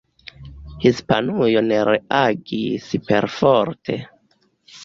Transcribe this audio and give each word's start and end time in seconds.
Hispanujo 0.85 1.61
ne 1.67 1.77
reagis 1.91 2.89
perforte. 3.11 4.01